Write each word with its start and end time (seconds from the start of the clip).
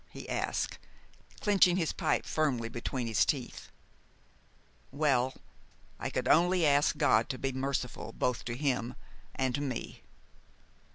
he 0.09 0.27
asked, 0.27 0.79
clenching 1.41 1.77
his 1.77 1.93
pipe 1.93 2.25
firmly 2.25 2.67
between 2.67 3.05
his 3.05 3.23
teeth. 3.23 3.69
"Well, 4.91 5.31
I 5.99 6.09
could 6.09 6.27
only 6.27 6.65
ask 6.65 6.97
God 6.97 7.29
to 7.29 7.37
be 7.37 7.51
merciful 7.51 8.11
both 8.11 8.43
to 8.45 8.57
him 8.57 8.95
and 9.35 9.53
to 9.53 9.61
me." 9.61 10.01